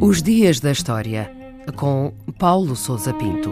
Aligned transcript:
Os 0.00 0.22
Dias 0.22 0.60
da 0.60 0.72
História, 0.72 1.30
com 1.76 2.12
Paulo 2.38 2.74
Souza 2.76 3.14
Pinto. 3.14 3.50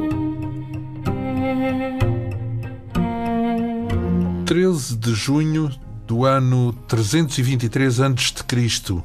13 4.45 4.97
de 4.97 5.15
junho 5.15 5.71
do 6.07 6.25
ano 6.25 6.73
323 6.89 8.01
a.C. 8.01 9.03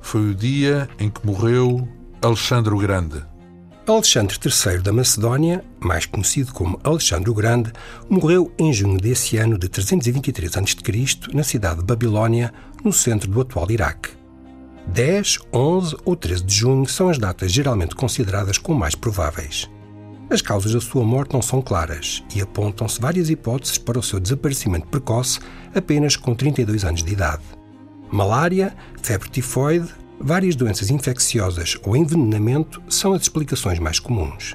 foi 0.00 0.30
o 0.30 0.34
dia 0.34 0.88
em 0.98 1.10
que 1.10 1.24
morreu 1.26 1.86
Alexandre 2.22 2.72
o 2.72 2.78
Grande. 2.78 3.29
Alexandre 3.90 4.36
III 4.36 4.78
da 4.78 4.92
Macedónia, 4.92 5.64
mais 5.80 6.06
conhecido 6.06 6.52
como 6.52 6.78
Alexandre 6.84 7.28
o 7.28 7.34
Grande, 7.34 7.72
morreu 8.08 8.52
em 8.56 8.72
junho 8.72 8.98
desse 8.98 9.36
ano 9.36 9.58
de 9.58 9.68
323 9.68 10.56
a.C., 10.56 11.34
na 11.34 11.42
cidade 11.42 11.80
de 11.80 11.86
Babilónia, 11.86 12.52
no 12.84 12.92
centro 12.92 13.28
do 13.28 13.40
atual 13.40 13.68
Iraque. 13.70 14.10
10, 14.86 15.38
11 15.52 15.96
ou 16.04 16.14
13 16.14 16.44
de 16.44 16.54
junho 16.54 16.86
são 16.86 17.08
as 17.08 17.18
datas 17.18 17.50
geralmente 17.50 17.94
consideradas 17.94 18.58
como 18.58 18.78
mais 18.78 18.94
prováveis. 18.94 19.68
As 20.30 20.40
causas 20.40 20.72
da 20.72 20.80
sua 20.80 21.02
morte 21.04 21.34
não 21.34 21.42
são 21.42 21.60
claras 21.60 22.22
e 22.34 22.40
apontam-se 22.40 23.00
várias 23.00 23.28
hipóteses 23.28 23.76
para 23.76 23.98
o 23.98 24.02
seu 24.02 24.20
desaparecimento 24.20 24.86
precoce 24.86 25.40
apenas 25.74 26.14
com 26.14 26.34
32 26.34 26.84
anos 26.84 27.02
de 27.02 27.12
idade. 27.12 27.42
Malária, 28.12 28.74
febre 29.02 29.28
tifoide, 29.28 29.88
Várias 30.22 30.54
doenças 30.54 30.90
infecciosas 30.90 31.78
ou 31.82 31.96
envenenamento 31.96 32.82
são 32.90 33.14
as 33.14 33.22
explicações 33.22 33.78
mais 33.78 33.98
comuns. 33.98 34.54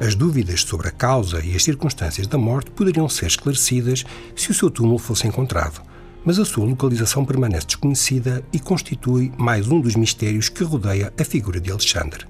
As 0.00 0.16
dúvidas 0.16 0.62
sobre 0.62 0.88
a 0.88 0.90
causa 0.90 1.40
e 1.44 1.54
as 1.54 1.62
circunstâncias 1.62 2.26
da 2.26 2.36
morte 2.36 2.72
poderiam 2.72 3.08
ser 3.08 3.26
esclarecidas 3.26 4.04
se 4.34 4.50
o 4.50 4.54
seu 4.54 4.68
túmulo 4.68 4.98
fosse 4.98 5.28
encontrado, 5.28 5.80
mas 6.24 6.40
a 6.40 6.44
sua 6.44 6.66
localização 6.66 7.24
permanece 7.24 7.66
desconhecida 7.66 8.44
e 8.52 8.58
constitui 8.58 9.32
mais 9.38 9.68
um 9.68 9.80
dos 9.80 9.94
mistérios 9.94 10.48
que 10.48 10.64
rodeia 10.64 11.12
a 11.16 11.24
figura 11.24 11.60
de 11.60 11.70
Alexandre. 11.70 12.26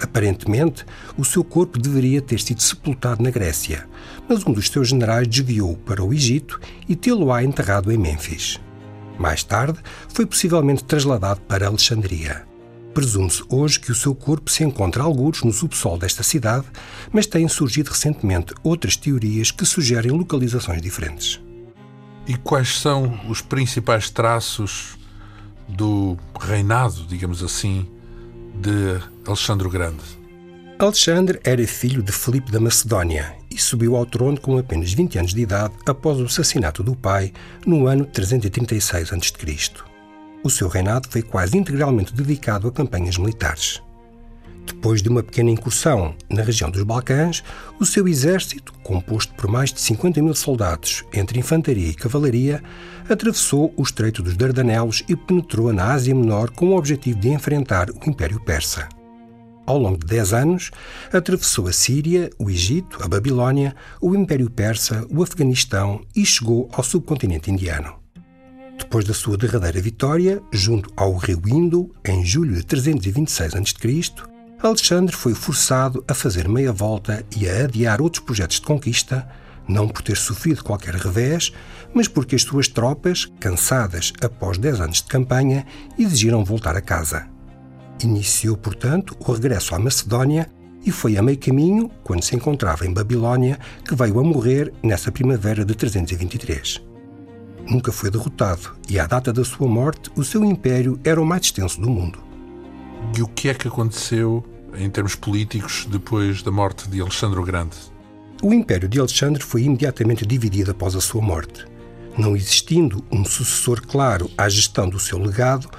Aparentemente, 0.00 0.86
o 1.18 1.24
seu 1.26 1.44
corpo 1.44 1.78
deveria 1.78 2.22
ter 2.22 2.40
sido 2.40 2.62
sepultado 2.62 3.22
na 3.22 3.30
Grécia, 3.30 3.86
mas 4.26 4.46
um 4.46 4.52
dos 4.52 4.68
seus 4.68 4.88
generais 4.88 5.28
desviou 5.28 5.76
para 5.76 6.02
o 6.02 6.10
Egito 6.14 6.58
e 6.88 6.96
tê-lo-á 6.96 7.44
enterrado 7.44 7.92
em 7.92 7.98
Mênfis. 7.98 8.58
Mais 9.22 9.44
tarde, 9.44 9.78
foi 10.08 10.26
possivelmente 10.26 10.82
trasladado 10.82 11.40
para 11.42 11.68
Alexandria. 11.68 12.44
Presume-se 12.92 13.40
hoje 13.48 13.78
que 13.78 13.92
o 13.92 13.94
seu 13.94 14.16
corpo 14.16 14.50
se 14.50 14.64
encontra 14.64 15.04
alguns 15.04 15.44
no 15.44 15.52
subsolo 15.52 15.96
desta 15.96 16.24
cidade, 16.24 16.66
mas 17.12 17.24
têm 17.24 17.46
surgido 17.46 17.90
recentemente 17.90 18.52
outras 18.64 18.96
teorias 18.96 19.52
que 19.52 19.64
sugerem 19.64 20.10
localizações 20.10 20.82
diferentes. 20.82 21.40
E 22.26 22.36
quais 22.36 22.80
são 22.80 23.16
os 23.28 23.40
principais 23.40 24.10
traços 24.10 24.98
do 25.68 26.16
reinado, 26.40 27.06
digamos 27.06 27.44
assim, 27.44 27.88
de 28.56 29.00
Alexandre 29.24 29.68
o 29.68 29.70
Grande? 29.70 30.02
Alexandre 30.82 31.38
era 31.44 31.64
filho 31.64 32.02
de 32.02 32.10
Filipe 32.10 32.50
da 32.50 32.58
Macedónia 32.58 33.36
e 33.48 33.56
subiu 33.56 33.94
ao 33.94 34.04
trono 34.04 34.40
com 34.40 34.58
apenas 34.58 34.92
20 34.92 35.16
anos 35.16 35.32
de 35.32 35.40
idade 35.40 35.72
após 35.86 36.18
o 36.18 36.24
assassinato 36.24 36.82
do 36.82 36.96
pai 36.96 37.32
no 37.64 37.86
ano 37.86 38.04
336 38.04 39.12
a.C. 39.12 39.70
O 40.42 40.50
seu 40.50 40.66
reinado 40.66 41.08
foi 41.08 41.22
quase 41.22 41.56
integralmente 41.56 42.12
dedicado 42.12 42.66
a 42.66 42.72
campanhas 42.72 43.16
militares. 43.16 43.80
Depois 44.66 45.00
de 45.00 45.08
uma 45.08 45.22
pequena 45.22 45.52
incursão 45.52 46.16
na 46.28 46.42
região 46.42 46.68
dos 46.68 46.82
Balcãs, 46.82 47.44
o 47.78 47.86
seu 47.86 48.08
exército, 48.08 48.72
composto 48.82 49.32
por 49.34 49.48
mais 49.48 49.72
de 49.72 49.80
50 49.80 50.20
mil 50.20 50.34
soldados 50.34 51.04
entre 51.14 51.38
infantaria 51.38 51.90
e 51.90 51.94
cavalaria, 51.94 52.60
atravessou 53.08 53.72
o 53.76 53.82
Estreito 53.82 54.20
dos 54.20 54.36
Dardanelos 54.36 55.04
e 55.08 55.14
penetrou 55.14 55.72
na 55.72 55.92
Ásia 55.92 56.12
Menor 56.12 56.50
com 56.50 56.70
o 56.70 56.76
objetivo 56.76 57.20
de 57.20 57.28
enfrentar 57.28 57.88
o 57.88 58.10
Império 58.10 58.40
Persa. 58.40 58.88
Ao 59.64 59.78
longo 59.78 59.98
de 59.98 60.06
10 60.06 60.32
anos, 60.32 60.70
atravessou 61.12 61.68
a 61.68 61.72
Síria, 61.72 62.30
o 62.38 62.50
Egito, 62.50 62.98
a 63.02 63.08
Babilónia, 63.08 63.74
o 64.00 64.14
Império 64.14 64.50
Persa, 64.50 65.06
o 65.08 65.22
Afeganistão 65.22 66.04
e 66.14 66.26
chegou 66.26 66.68
ao 66.72 66.82
subcontinente 66.82 67.50
indiano. 67.50 67.94
Depois 68.76 69.04
da 69.04 69.14
sua 69.14 69.36
derradeira 69.36 69.80
vitória, 69.80 70.42
junto 70.52 70.90
ao 70.96 71.14
rio 71.14 71.40
Indo, 71.46 71.94
em 72.04 72.24
julho 72.24 72.56
de 72.56 72.64
326 72.64 73.54
a.C., 73.54 74.32
Alexandre 74.60 75.14
foi 75.14 75.34
forçado 75.34 76.04
a 76.06 76.14
fazer 76.14 76.48
meia 76.48 76.72
volta 76.72 77.24
e 77.36 77.48
a 77.48 77.64
adiar 77.64 78.00
outros 78.00 78.24
projetos 78.24 78.56
de 78.56 78.66
conquista, 78.66 79.28
não 79.68 79.88
por 79.88 80.02
ter 80.02 80.16
sofrido 80.16 80.62
qualquer 80.62 80.94
revés, 80.94 81.52
mas 81.94 82.06
porque 82.08 82.36
as 82.36 82.42
suas 82.42 82.68
tropas, 82.68 83.26
cansadas 83.40 84.12
após 84.22 84.58
10 84.58 84.80
anos 84.80 84.96
de 84.98 85.04
campanha, 85.04 85.66
exigiram 85.98 86.44
voltar 86.44 86.76
a 86.76 86.80
casa. 86.80 87.31
Iniciou, 88.02 88.56
portanto, 88.56 89.16
o 89.18 89.32
regresso 89.32 89.74
à 89.74 89.78
Macedónia 89.78 90.48
e 90.84 90.90
foi 90.90 91.16
a 91.16 91.22
meio 91.22 91.38
caminho, 91.38 91.90
quando 92.02 92.24
se 92.24 92.34
encontrava 92.34 92.84
em 92.84 92.92
Babilónia, 92.92 93.58
que 93.84 93.94
veio 93.94 94.18
a 94.18 94.24
morrer 94.24 94.72
nessa 94.82 95.12
primavera 95.12 95.64
de 95.64 95.74
323. 95.74 96.82
Nunca 97.68 97.92
foi 97.92 98.10
derrotado 98.10 98.76
e, 98.88 98.98
à 98.98 99.06
data 99.06 99.32
da 99.32 99.44
sua 99.44 99.68
morte, 99.68 100.10
o 100.16 100.24
seu 100.24 100.44
império 100.44 100.98
era 101.04 101.20
o 101.20 101.24
mais 101.24 101.42
extenso 101.42 101.80
do 101.80 101.88
mundo. 101.88 102.18
E 103.16 103.22
o 103.22 103.28
que 103.28 103.48
é 103.48 103.54
que 103.54 103.68
aconteceu 103.68 104.44
em 104.76 104.90
termos 104.90 105.14
políticos 105.14 105.86
depois 105.88 106.42
da 106.42 106.50
morte 106.50 106.88
de 106.88 107.00
Alexandre 107.00 107.38
o 107.38 107.44
Grande? 107.44 107.76
O 108.42 108.52
império 108.52 108.88
de 108.88 108.98
Alexandre 108.98 109.42
foi 109.42 109.62
imediatamente 109.62 110.26
dividido 110.26 110.72
após 110.72 110.96
a 110.96 111.00
sua 111.00 111.22
morte. 111.22 111.64
Não 112.18 112.34
existindo 112.34 113.04
um 113.10 113.24
sucessor 113.24 113.80
claro 113.86 114.28
à 114.36 114.48
gestão 114.48 114.88
do 114.88 114.98
seu 114.98 115.18
legado, 115.18 115.70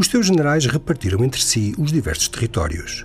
os 0.00 0.06
seus 0.06 0.24
generais 0.24 0.64
repartiram 0.64 1.22
entre 1.22 1.42
si 1.42 1.74
os 1.76 1.92
diversos 1.92 2.26
territórios. 2.26 3.04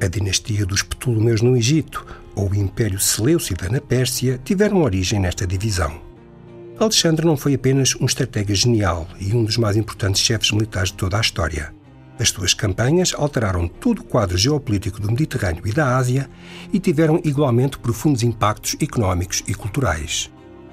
A 0.00 0.06
dinastia 0.06 0.64
dos 0.64 0.84
Ptolomeus 0.84 1.42
no 1.42 1.56
Egito 1.56 2.06
ou 2.36 2.48
o 2.48 2.54
Império 2.54 3.00
Seleucida 3.00 3.68
na 3.68 3.80
Pérsia 3.80 4.40
tiveram 4.44 4.82
origem 4.82 5.18
nesta 5.18 5.44
divisão. 5.44 6.00
Alexandre 6.78 7.26
não 7.26 7.36
foi 7.36 7.54
apenas 7.54 7.96
um 7.96 8.06
estratega 8.06 8.54
genial 8.54 9.08
e 9.18 9.34
um 9.34 9.42
dos 9.42 9.56
mais 9.56 9.76
importantes 9.76 10.22
chefes 10.22 10.52
militares 10.52 10.92
de 10.92 10.96
toda 10.96 11.18
a 11.18 11.20
história. 11.20 11.74
As 12.20 12.28
suas 12.28 12.54
campanhas 12.54 13.12
alteraram 13.16 13.66
todo 13.66 13.98
o 13.98 14.04
quadro 14.04 14.38
geopolítico 14.38 15.00
do 15.00 15.10
Mediterrâneo 15.10 15.66
e 15.66 15.72
da 15.72 15.96
Ásia 15.96 16.30
e 16.72 16.78
tiveram 16.78 17.20
igualmente 17.24 17.80
profundos 17.80 18.22
impactos 18.22 18.76
económicos 18.80 19.42
e 19.48 19.54
culturais. 19.54 20.30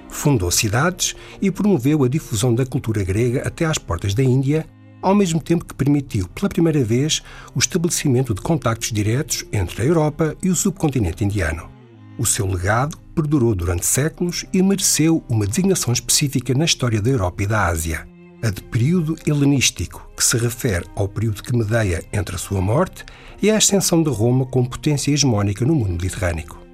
Fundou 0.09 0.51
cidades 0.51 1.15
e 1.41 1.49
promoveu 1.49 2.03
a 2.03 2.07
difusão 2.07 2.53
da 2.53 2.67
cultura 2.67 3.03
grega 3.03 3.41
até 3.47 3.65
às 3.65 3.79
portas 3.79 4.13
da 4.13 4.21
Índia 4.21 4.67
ao 5.05 5.13
mesmo 5.13 5.39
tempo 5.39 5.63
que 5.63 5.75
permitiu, 5.75 6.27
pela 6.29 6.49
primeira 6.49 6.83
vez, 6.83 7.21
o 7.53 7.59
estabelecimento 7.59 8.33
de 8.33 8.41
contactos 8.41 8.91
diretos 8.91 9.45
entre 9.53 9.83
a 9.83 9.85
Europa 9.85 10.35
e 10.41 10.49
o 10.49 10.55
subcontinente 10.55 11.23
indiano. 11.23 11.69
O 12.17 12.25
seu 12.25 12.47
legado 12.47 12.97
perdurou 13.13 13.53
durante 13.53 13.85
séculos 13.85 14.45
e 14.51 14.63
mereceu 14.63 15.23
uma 15.29 15.45
designação 15.45 15.93
específica 15.93 16.55
na 16.55 16.65
história 16.65 16.99
da 16.99 17.11
Europa 17.11 17.43
e 17.43 17.45
da 17.45 17.67
Ásia, 17.67 18.07
a 18.41 18.49
de 18.49 18.63
período 18.63 19.15
helenístico, 19.27 20.09
que 20.17 20.23
se 20.23 20.37
refere 20.37 20.87
ao 20.95 21.07
período 21.07 21.43
que 21.43 21.55
medeia 21.55 22.03
entre 22.11 22.35
a 22.35 22.39
sua 22.39 22.59
morte 22.59 23.05
e 23.39 23.51
a 23.51 23.57
ascensão 23.57 24.01
de 24.01 24.09
Roma 24.09 24.47
como 24.47 24.67
potência 24.67 25.11
hegemónica 25.11 25.63
no 25.63 25.75
mundo 25.75 25.91
mediterrâneo. 26.01 26.64